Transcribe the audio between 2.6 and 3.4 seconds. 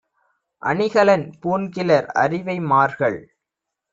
மார்கள்!